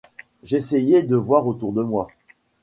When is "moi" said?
1.83-2.07